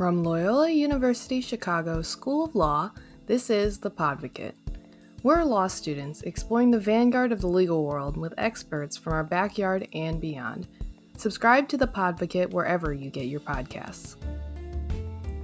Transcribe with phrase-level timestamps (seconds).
[0.00, 2.90] From Loyola University Chicago School of Law,
[3.26, 4.54] this is The Podvocate.
[5.22, 9.86] We're law students exploring the vanguard of the legal world with experts from our backyard
[9.92, 10.68] and beyond.
[11.18, 14.16] Subscribe to The Podvocate wherever you get your podcasts.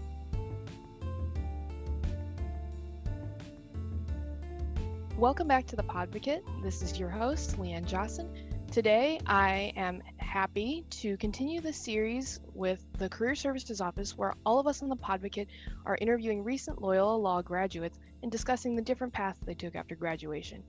[5.20, 6.40] Welcome back to the Podvocate.
[6.62, 8.32] This is your host, Leanne Johnson.
[8.72, 14.58] Today, I am happy to continue the series with the Career Services Office, where all
[14.58, 15.48] of us on the Podvocate
[15.84, 20.62] are interviewing recent Loyola Law graduates and discussing the different paths they took after graduation.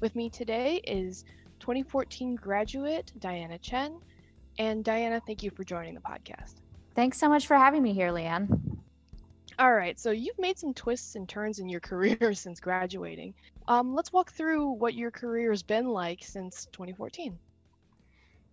[0.00, 1.26] With me today is
[1.58, 4.00] 2014 graduate Diana Chen.
[4.58, 6.54] And Diana, thank you for joining the podcast.
[6.94, 8.69] Thanks so much for having me here, Leanne.
[9.60, 13.34] All right, so you've made some twists and turns in your career since graduating.
[13.68, 17.38] Um, let's walk through what your career has been like since 2014.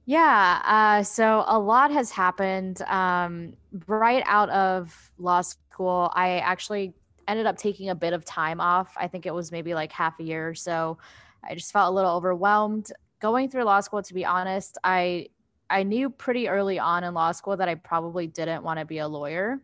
[0.06, 2.82] Yeah, uh, so a lot has happened.
[2.82, 3.54] Um,
[3.88, 6.94] right out of law school, I actually
[7.30, 8.94] ended up taking a bit of time off.
[8.98, 10.98] I think it was maybe like half a year or so.
[11.42, 12.92] I just felt a little overwhelmed.
[13.22, 15.28] Going through law school, to be honest, I
[15.70, 18.98] I knew pretty early on in law school that I probably didn't want to be
[18.98, 19.62] a lawyer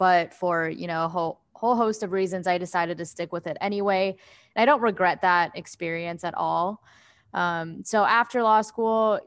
[0.00, 3.46] but for you know a whole whole host of reasons i decided to stick with
[3.46, 4.16] it anyway.
[4.56, 6.82] And i don't regret that experience at all.
[7.34, 9.20] Um, so after law school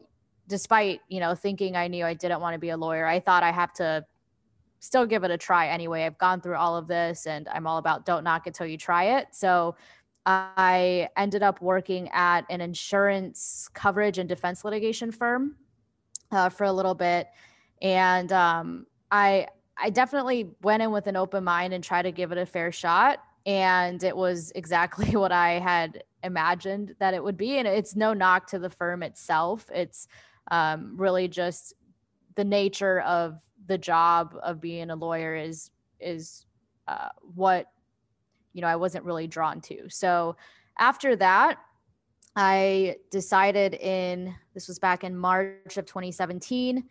[0.47, 3.43] despite you know thinking i knew i didn't want to be a lawyer i thought
[3.43, 4.03] i have to
[4.79, 6.03] still give it a try anyway.
[6.03, 8.77] I've gone through all of this and i'm all about don't knock it till you
[8.77, 9.27] try it.
[9.31, 9.75] So
[10.25, 15.55] i ended up working at an insurance coverage and defense litigation firm
[16.31, 17.27] uh, for a little bit.
[17.81, 22.31] And um, i I definitely went in with an open mind and tried to give
[22.31, 23.19] it a fair shot.
[23.45, 27.57] And it was exactly what I had imagined that it would be.
[27.57, 29.69] And it's no knock to the firm itself.
[29.73, 30.07] It's
[30.51, 31.73] um, really just
[32.35, 36.45] the nature of the job of being a lawyer is is
[36.87, 37.67] uh, what
[38.51, 39.89] you know I wasn't really drawn to.
[39.89, 40.35] So
[40.77, 41.59] after that,
[42.35, 46.83] I decided in this was back in March of 2017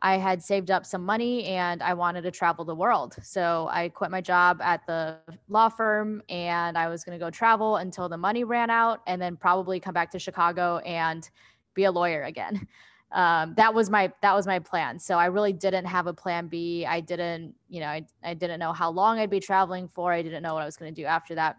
[0.00, 3.16] I had saved up some money and I wanted to travel the world.
[3.22, 5.18] So I quit my job at the
[5.48, 9.20] law firm and I was going to go travel until the money ran out and
[9.20, 11.28] then probably come back to Chicago and
[11.74, 12.66] be a lawyer again.
[13.12, 14.98] Um, that was my that was my plan.
[14.98, 16.84] So I really didn't have a plan B.
[16.84, 20.12] I didn't, you know, I, I didn't know how long I'd be traveling for.
[20.12, 21.56] I didn't know what I was going to do after that.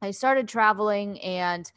[0.00, 1.70] I started traveling and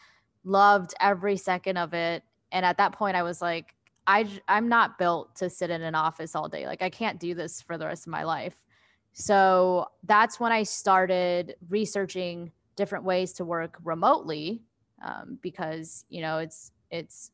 [0.45, 2.23] loved every second of it.
[2.53, 3.75] And at that point I was like,
[4.07, 6.65] I I'm not built to sit in an office all day.
[6.65, 8.55] Like I can't do this for the rest of my life.
[9.13, 14.63] So that's when I started researching different ways to work remotely
[15.03, 17.31] um, because you know it's it's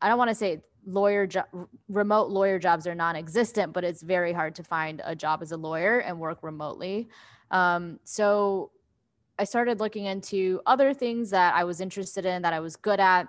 [0.00, 4.32] I don't want to say lawyer jo- remote lawyer jobs are non-existent, but it's very
[4.32, 7.08] hard to find a job as a lawyer and work remotely.
[7.50, 8.70] Um, so
[9.38, 13.00] I started looking into other things that I was interested in that I was good
[13.00, 13.28] at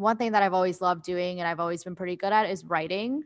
[0.00, 2.64] one thing that I've always loved doing and I've always been pretty good at is
[2.64, 3.22] writing.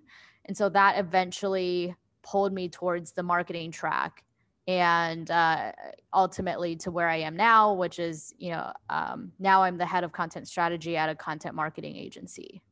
[0.47, 4.25] And so that eventually pulled me towards the marketing track
[4.67, 5.73] and uh,
[6.13, 10.05] ultimately to where I am now, which is, you know, um, now I'm the head
[10.05, 12.63] of content strategy at a content marketing agency.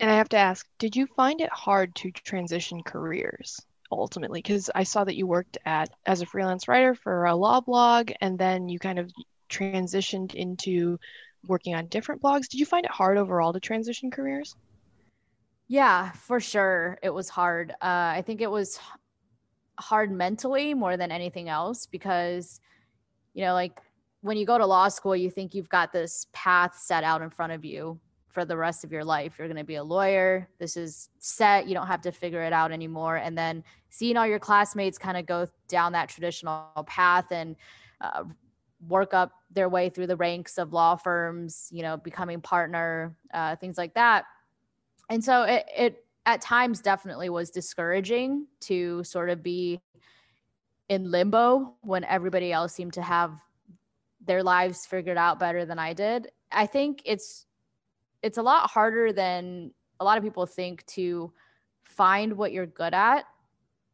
[0.00, 4.40] And I have to ask, did you find it hard to transition careers ultimately?
[4.40, 8.10] Because I saw that you worked at as a freelance writer for a law blog,
[8.20, 9.10] and then you kind of
[9.48, 10.98] transitioned into
[11.48, 12.48] working on different blogs.
[12.48, 14.56] Did you find it hard overall to transition careers?
[15.68, 16.98] Yeah, for sure.
[17.02, 17.72] It was hard.
[17.72, 18.78] Uh, I think it was
[19.78, 22.60] hard mentally more than anything else because,
[23.34, 23.80] you know, like
[24.20, 27.30] when you go to law school, you think you've got this path set out in
[27.30, 27.98] front of you
[28.28, 29.36] for the rest of your life.
[29.38, 30.48] You're going to be a lawyer.
[30.58, 31.66] This is set.
[31.66, 33.16] You don't have to figure it out anymore.
[33.16, 37.56] And then seeing all your classmates kind of go down that traditional path and
[38.00, 38.24] uh,
[38.88, 43.56] work up their way through the ranks of law firms, you know, becoming partner, uh,
[43.56, 44.24] things like that.
[45.08, 49.80] And so it, it at times definitely was discouraging to sort of be
[50.88, 53.32] in limbo when everybody else seemed to have
[54.24, 56.28] their lives figured out better than I did.
[56.50, 57.46] I think it's
[58.22, 61.32] it's a lot harder than a lot of people think to
[61.84, 63.24] find what you're good at,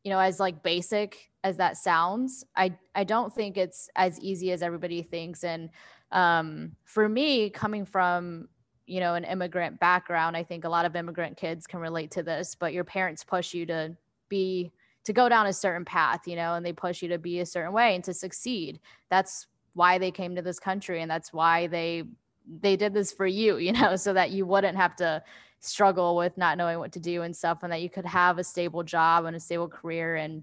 [0.05, 4.53] you know, as like basic as that sounds, I I don't think it's as easy
[4.53, 5.45] as everybody thinks.
[5.45, 5.71] And
[6.11, 8.49] um, for me, coming from
[8.87, 12.23] you know an immigrant background, I think a lot of immigrant kids can relate to
[12.23, 12.55] this.
[12.55, 13.97] But your parents push you to
[14.29, 14.73] be
[15.05, 17.47] to go down a certain path, you know, and they push you to be a
[17.47, 18.81] certain way and to succeed.
[19.11, 22.05] That's why they came to this country and that's why they
[22.47, 25.23] they did this for you, you know, so that you wouldn't have to
[25.63, 28.45] struggle with not knowing what to do and stuff and that you could have a
[28.45, 30.43] stable job and a stable career and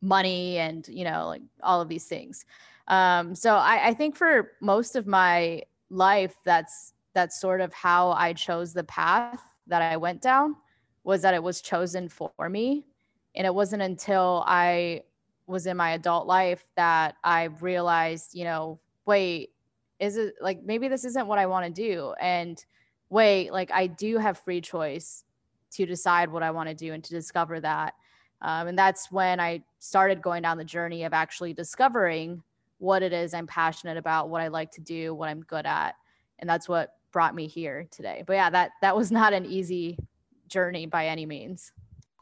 [0.00, 2.44] money and you know like all of these things.
[2.88, 8.10] Um so i i think for most of my life that's that's sort of how
[8.12, 10.56] i chose the path that i went down
[11.04, 12.86] was that it was chosen for me.
[13.34, 15.02] And it wasn't until i
[15.46, 19.53] was in my adult life that i realized you know wait
[20.00, 22.64] is it like maybe this isn't what i want to do and
[23.14, 25.24] wait, like I do have free choice
[25.72, 27.94] to decide what I want to do and to discover that.
[28.42, 32.42] Um, and that's when I started going down the journey of actually discovering
[32.78, 35.94] what it is I'm passionate about, what I like to do, what I'm good at.
[36.40, 38.24] And that's what brought me here today.
[38.26, 39.96] But yeah, that that was not an easy
[40.48, 41.72] journey by any means.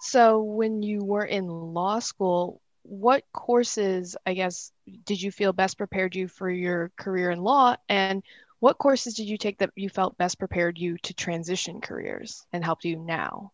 [0.00, 4.72] So when you were in law school, what courses, I guess,
[5.04, 7.76] did you feel best prepared you for your career in law?
[7.88, 8.22] And
[8.60, 12.64] what courses did you take that you felt best prepared you to transition careers and
[12.64, 13.52] helped you now?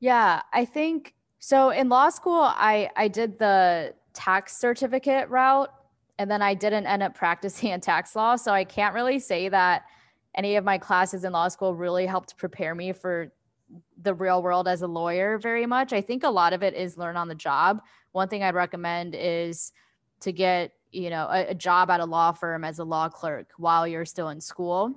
[0.00, 1.70] Yeah, I think so.
[1.70, 5.72] In law school, I I did the tax certificate route,
[6.18, 8.36] and then I didn't end up practicing in tax law.
[8.36, 9.84] So I can't really say that
[10.36, 13.32] any of my classes in law school really helped prepare me for
[14.02, 15.92] the real world as a lawyer very much.
[15.92, 17.80] I think a lot of it is learn on the job.
[18.14, 19.72] One thing I'd recommend is
[20.20, 23.50] to get you know a, a job at a law firm as a law clerk
[23.56, 24.94] while you're still in school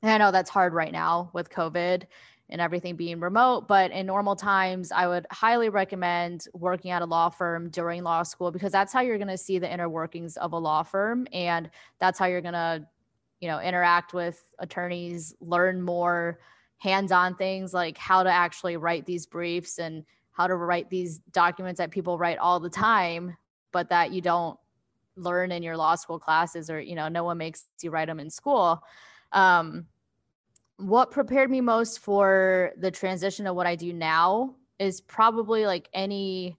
[0.00, 2.04] and i know that's hard right now with covid
[2.48, 3.66] and everything being remote.
[3.66, 8.22] But in normal times, I would highly recommend working at a law firm during law
[8.22, 11.26] school because that's how you're going to see the inner workings of a law firm.
[11.32, 12.86] And that's how you're going to,
[13.40, 16.38] you know, interact with attorneys, learn more
[16.78, 20.04] hands on things like how to actually write these briefs and
[20.36, 23.36] how to write these documents that people write all the time,
[23.72, 24.58] but that you don't
[25.16, 28.20] learn in your law school classes or you know no one makes you write them
[28.20, 28.82] in school.
[29.32, 29.86] Um,
[30.76, 35.88] what prepared me most for the transition of what i do now is probably like
[35.94, 36.56] any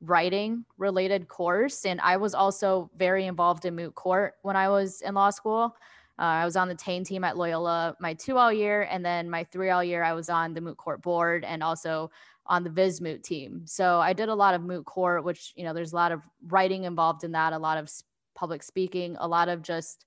[0.00, 5.02] writing related course and i was also very involved in moot court when i was
[5.02, 5.76] in law school.
[6.18, 9.44] Uh, i was on the Tane team at loyola my 2l year and then my
[9.44, 12.10] 3l year i was on the moot court board and also
[12.48, 13.62] on the Vis Moot team.
[13.66, 16.22] So I did a lot of moot court, which, you know, there's a lot of
[16.46, 17.90] writing involved in that, a lot of
[18.34, 20.06] public speaking, a lot of just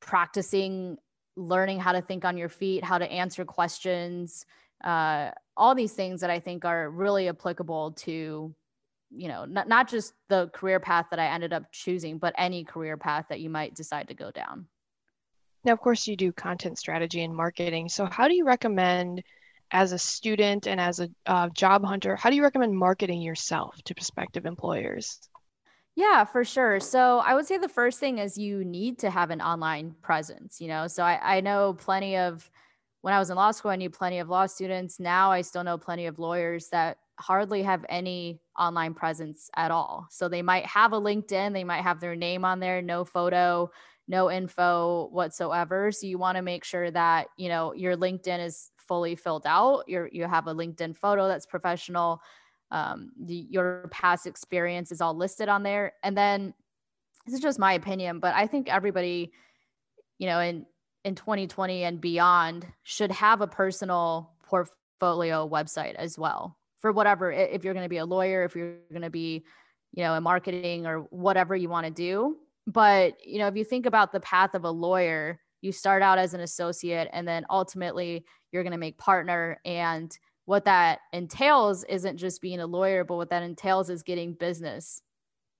[0.00, 0.98] practicing
[1.36, 4.44] learning how to think on your feet, how to answer questions,
[4.84, 8.54] uh, all these things that I think are really applicable to,
[9.10, 12.64] you know, not, not just the career path that I ended up choosing, but any
[12.64, 14.66] career path that you might decide to go down.
[15.64, 17.88] Now, of course, you do content strategy and marketing.
[17.88, 19.22] So, how do you recommend
[19.74, 23.82] as a student and as a uh, job hunter, how do you recommend marketing yourself
[23.82, 25.18] to prospective employers?
[25.96, 26.78] Yeah, for sure.
[26.78, 30.60] So I would say the first thing is you need to have an online presence,
[30.60, 30.86] you know.
[30.86, 32.48] So I, I know plenty of
[33.02, 34.98] when I was in law school, I knew plenty of law students.
[34.98, 40.06] Now I still know plenty of lawyers that hardly have any online presence at all.
[40.10, 43.70] So they might have a LinkedIn, they might have their name on there, no photo,
[44.06, 45.90] no info whatsoever.
[45.90, 49.84] So you want to make sure that, you know, your LinkedIn is fully filled out.
[49.86, 52.20] You you have a LinkedIn photo that's professional.
[52.70, 56.54] Um, the, your past experience is all listed on there, and then
[57.26, 59.32] this is just my opinion, but I think everybody,
[60.18, 60.66] you know, in
[61.04, 67.30] in 2020 and beyond, should have a personal portfolio website as well for whatever.
[67.30, 69.44] If you're going to be a lawyer, if you're going to be,
[69.92, 72.36] you know, in marketing or whatever you want to do.
[72.66, 76.18] But you know, if you think about the path of a lawyer, you start out
[76.18, 79.58] as an associate and then ultimately you're going to make partner.
[79.64, 84.34] And what that entails isn't just being a lawyer but what that entails is getting
[84.34, 85.00] business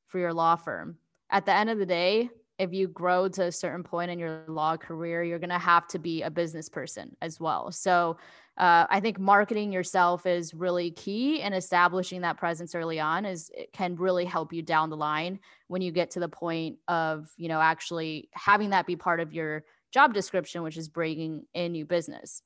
[0.07, 0.99] for your law firm.
[1.31, 4.45] At the end of the day if you grow to a certain point in your
[4.47, 7.73] law career you're going to have to be a business person as well.
[7.73, 8.19] So
[8.57, 13.51] uh, i think marketing yourself is really key and establishing that presence early on is
[13.73, 17.49] can really help you down the line when you get to the point of you
[17.49, 21.87] know actually having that be part of your job description, which is bringing in new
[21.87, 22.43] business.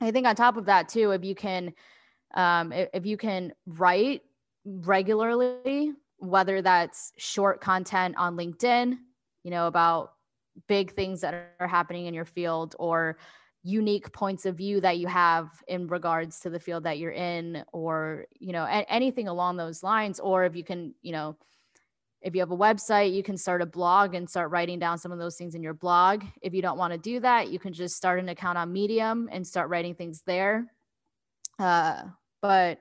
[0.00, 1.74] I think on top of that too, if you can,
[2.34, 4.22] um, if you can write
[4.64, 8.96] regularly, whether that's short content on LinkedIn,
[9.44, 10.14] you know, about
[10.66, 13.18] big things that are happening in your field or
[13.62, 17.62] unique points of view that you have in regards to the field that you're in
[17.72, 21.36] or you know anything along those lines or if you can you know
[22.20, 25.12] if you have a website, you can start a blog and start writing down some
[25.12, 26.24] of those things in your blog.
[26.42, 29.28] If you don't want to do that, you can just start an account on Medium
[29.30, 30.66] and start writing things there.
[31.58, 32.02] Uh,
[32.42, 32.80] but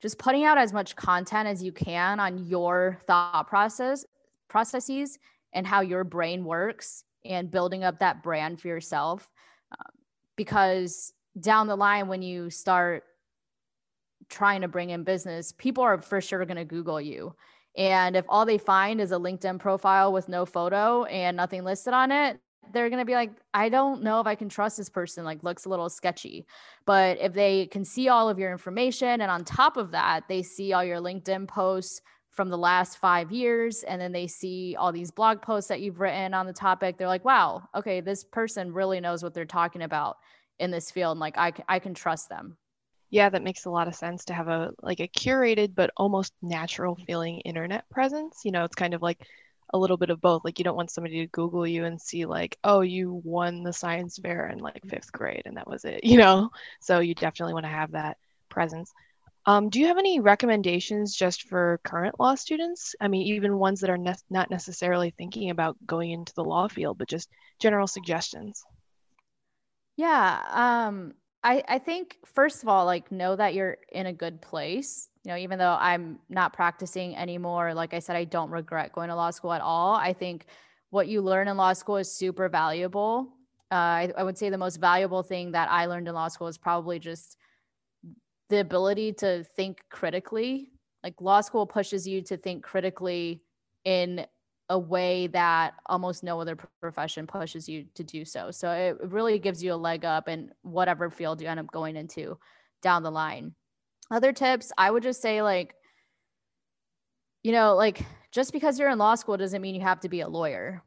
[0.00, 4.04] just putting out as much content as you can on your thought process
[4.48, 5.18] processes
[5.52, 9.28] and how your brain works and building up that brand for yourself
[9.72, 9.92] um,
[10.36, 13.04] because down the line when you start
[14.30, 17.34] trying to bring in business people are for sure going to google you
[17.78, 21.94] and if all they find is a linkedin profile with no photo and nothing listed
[21.94, 22.38] on it
[22.72, 25.42] they're going to be like i don't know if i can trust this person like
[25.42, 26.44] looks a little sketchy.
[26.84, 30.42] But if they can see all of your information and on top of that they
[30.42, 34.92] see all your linkedin posts from the last five years and then they see all
[34.92, 38.72] these blog posts that you've written on the topic they're like wow okay this person
[38.72, 40.18] really knows what they're talking about
[40.58, 42.56] in this field and like i, I can trust them
[43.10, 46.32] yeah that makes a lot of sense to have a like a curated but almost
[46.42, 49.26] natural feeling internet presence you know it's kind of like
[49.74, 50.44] a little bit of both.
[50.44, 53.72] Like you don't want somebody to Google you and see like, oh, you won the
[53.72, 56.50] science fair in like fifth grade and that was it, you know?
[56.80, 58.16] So you definitely want to have that
[58.48, 58.92] presence.
[59.46, 62.94] Um, do you have any recommendations just for current law students?
[63.00, 66.68] I mean, even ones that are ne- not necessarily thinking about going into the law
[66.68, 68.62] field, but just general suggestions.
[69.96, 70.42] Yeah.
[70.50, 71.14] Um,
[71.48, 75.34] I, I think first of all, like know that you're in a good place you
[75.34, 79.14] know, even though I'm not practicing anymore, like I said, I don't regret going to
[79.14, 79.94] law school at all.
[79.94, 80.46] I think
[80.88, 83.28] what you learn in law school is super valuable.
[83.70, 86.46] Uh, I, I would say the most valuable thing that I learned in law school
[86.46, 87.36] is probably just
[88.48, 90.70] the ability to think critically.
[91.04, 93.42] Like law school pushes you to think critically
[93.84, 94.24] in
[94.70, 98.50] a way that almost no other profession pushes you to do so.
[98.50, 101.96] So it really gives you a leg up in whatever field you end up going
[101.96, 102.38] into
[102.82, 103.54] down the line.
[104.10, 105.74] Other tips, I would just say, like,
[107.42, 110.20] you know, like just because you're in law school doesn't mean you have to be
[110.20, 110.82] a lawyer.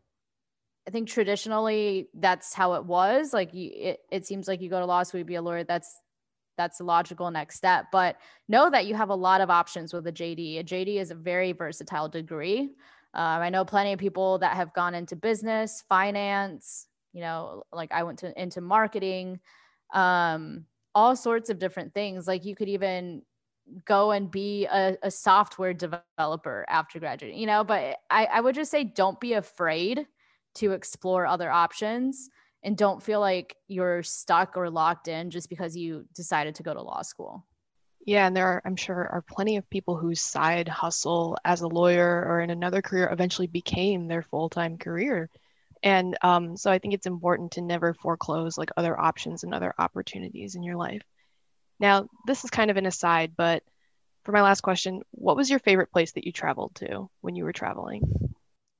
[0.87, 3.33] I think traditionally that's how it was.
[3.33, 5.63] Like, it, it seems like you go to law school, you be a lawyer.
[5.63, 5.99] That's
[6.57, 7.85] that's the logical next step.
[7.91, 10.59] But know that you have a lot of options with a JD.
[10.59, 12.71] A JD is a very versatile degree.
[13.13, 16.87] Um, I know plenty of people that have gone into business, finance.
[17.13, 19.39] You know, like I went to into marketing.
[19.93, 22.27] Um, all sorts of different things.
[22.27, 23.23] Like you could even
[23.85, 28.55] go and be a, a software developer after graduating, you know, but I, I would
[28.55, 30.05] just say don't be afraid
[30.55, 32.29] to explore other options
[32.63, 36.73] and don't feel like you're stuck or locked in just because you decided to go
[36.73, 37.45] to law school.
[38.05, 41.67] Yeah, and there are, I'm sure, are plenty of people whose side hustle as a
[41.67, 45.29] lawyer or in another career eventually became their full time career.
[45.83, 49.73] And um, so I think it's important to never foreclose like other options and other
[49.77, 51.01] opportunities in your life.
[51.79, 53.63] Now, this is kind of an aside, but
[54.23, 57.43] for my last question, what was your favorite place that you traveled to when you
[57.43, 58.03] were traveling?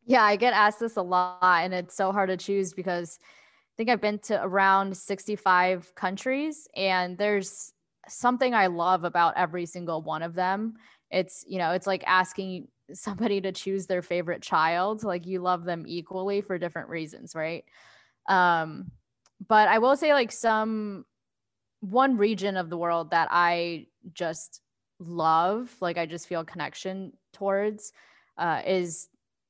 [0.06, 3.74] Yeah, I get asked this a lot, and it's so hard to choose because I
[3.78, 7.74] think I've been to around 65 countries, and there's
[8.08, 10.76] something I love about every single one of them.
[11.10, 15.64] It's, you know, it's like asking somebody to choose their favorite child like you love
[15.64, 17.66] them equally for different reasons right
[18.28, 18.92] um
[19.48, 21.06] but i will say like some
[21.80, 24.62] one region of the world that i just
[25.00, 27.92] love like i just feel connection towards
[28.38, 29.10] uh, is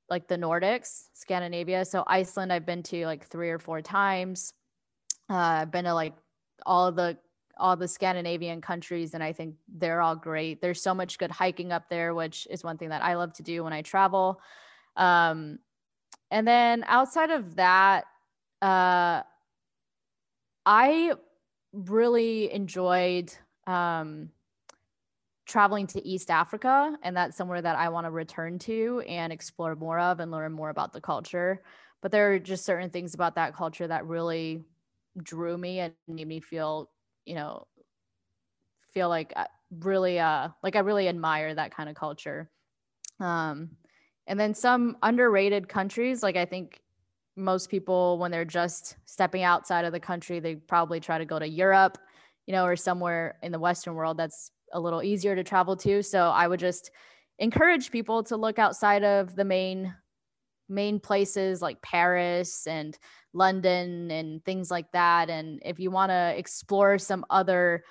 [0.09, 4.53] like the nordics scandinavia so iceland i've been to like three or four times
[5.29, 6.13] uh, i've been to like
[6.65, 7.17] all the
[7.61, 10.61] all the Scandinavian countries, and I think they're all great.
[10.61, 13.43] There's so much good hiking up there, which is one thing that I love to
[13.43, 14.41] do when I travel.
[14.97, 15.59] Um,
[16.31, 18.05] and then outside of that,
[18.61, 19.21] uh,
[20.65, 21.13] I
[21.73, 23.33] really enjoyed
[23.67, 24.29] um,
[25.45, 29.75] traveling to East Africa, and that's somewhere that I want to return to and explore
[29.75, 31.61] more of and learn more about the culture.
[32.01, 34.63] But there are just certain things about that culture that really
[35.21, 36.89] drew me and made me feel
[37.31, 37.65] you know
[38.93, 39.47] feel like I
[39.79, 42.49] really uh like I really admire that kind of culture.
[43.21, 43.69] Um
[44.27, 46.81] and then some underrated countries like I think
[47.37, 51.39] most people when they're just stepping outside of the country they probably try to go
[51.39, 51.97] to Europe,
[52.47, 56.03] you know, or somewhere in the western world that's a little easier to travel to.
[56.03, 56.91] So I would just
[57.39, 59.95] encourage people to look outside of the main
[60.71, 62.97] main places like Paris and
[63.33, 65.29] London and things like that.
[65.29, 67.83] And if you want to explore some other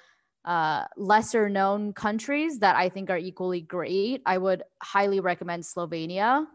[0.45, 6.47] uh, lesser known countries that I think are equally great, I would highly recommend Slovenia.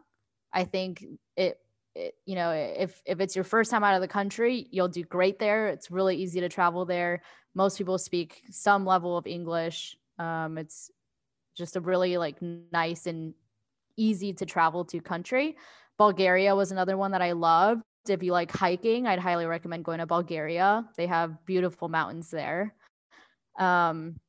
[0.52, 1.06] I think
[1.36, 1.60] it,
[1.96, 5.04] it, you know, if if it's your first time out of the country, you'll do
[5.04, 5.68] great there.
[5.68, 7.22] It's really easy to travel there.
[7.54, 9.98] Most people speak some level of English.
[10.20, 10.92] Um, it's
[11.56, 13.34] just a really like nice and
[13.98, 15.56] easy to travel to country.
[15.98, 20.00] Bulgaria was another one that I loved if you like hiking, I'd highly recommend going
[20.00, 20.86] to Bulgaria.
[20.98, 22.74] They have beautiful mountains there.
[23.60, 24.20] Um,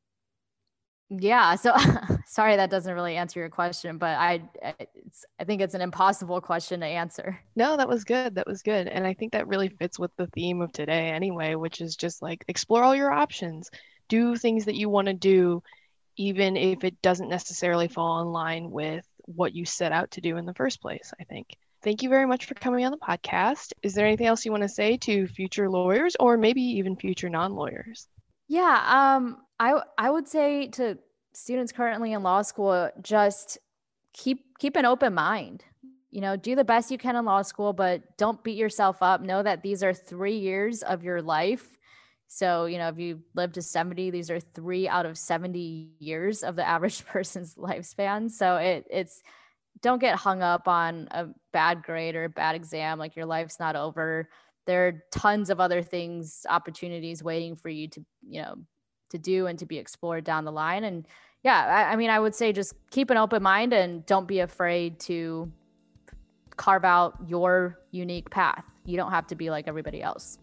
[1.09, 1.55] Yeah.
[1.55, 1.73] So
[2.27, 4.43] sorry that doesn't really answer your question, but I
[5.39, 7.39] I think it's an impossible question to answer.
[7.55, 8.35] No, that was good.
[8.35, 8.89] That was good.
[8.89, 12.23] And I think that really fits with the theme of today anyway, which is just
[12.23, 13.71] like explore all your options.
[14.09, 15.63] Do things that you want to do
[16.17, 20.37] even if it doesn't necessarily fall in line with what you set out to do
[20.37, 21.57] in the first place, I think.
[21.83, 23.73] Thank you very much for coming on the podcast.
[23.83, 27.29] Is there anything else you want to say to future lawyers or maybe even future
[27.29, 28.09] non-lawyers?
[28.49, 30.99] Yeah, um I I would say to
[31.33, 33.59] students currently in law school just
[34.15, 35.65] keep keep an open mind.
[36.11, 39.21] You know, do the best you can in law school, but don't beat yourself up.
[39.21, 41.76] Know that these are 3 years of your life.
[42.29, 46.43] So, you know, if you live to 70, these are 3 out of 70 years
[46.43, 48.31] of the average person's lifespan.
[48.31, 49.23] So, it it's
[49.83, 53.61] don't get hung up on a bad grade or a bad exam like your life's
[53.61, 54.29] not over.
[54.67, 58.57] There are tons of other things opportunities waiting for you to you know
[59.11, 60.85] to do and to be explored down the line.
[60.85, 61.07] And
[61.43, 64.41] yeah I, I, mean i would say just keep an open mind and don't be
[64.41, 65.53] afraid to
[66.57, 68.65] carve out your unique path.
[68.85, 70.39] You don't have to be like everybody else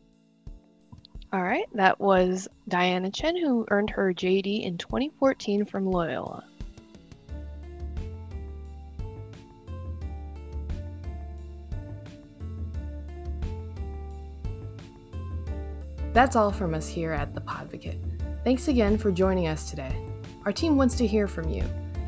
[1.33, 6.43] all right that was diana chen who earned her jd in 2014 from loyola
[16.13, 17.99] That's all from us here at The Podvocate.
[18.43, 19.95] Thanks again for joining us today.
[20.45, 21.63] Our team wants to hear from you.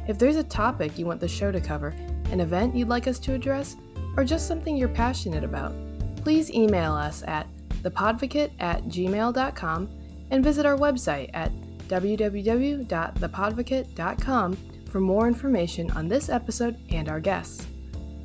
[0.08, 1.88] If there's a topic you want the show to cover,
[2.32, 3.76] an event you'd like us to address,
[4.16, 5.74] or just something you're passionate about,
[6.18, 7.48] please email us at
[7.86, 9.90] thepodvocate at gmail.com
[10.32, 11.52] and visit our website at
[11.88, 14.58] www.thepodvocate.com
[14.90, 17.68] for more information on this episode and our guests.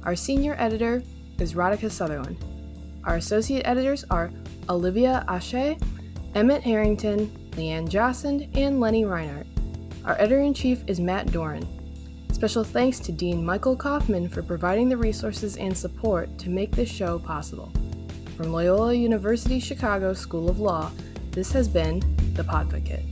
[0.05, 1.03] Our senior editor
[1.39, 2.43] is Radhika Sutherland.
[3.05, 4.31] Our associate editors are
[4.69, 5.77] Olivia Ashe,
[6.35, 9.47] Emmett Harrington, Leanne Johnson, and Lenny Reinhardt.
[10.05, 11.67] Our editor in chief is Matt Doran.
[12.33, 16.91] Special thanks to Dean Michael Kaufman for providing the resources and support to make this
[16.91, 17.71] show possible.
[18.41, 20.91] From Loyola University Chicago School of Law,
[21.31, 22.01] this has been
[22.33, 23.10] The Podvocate.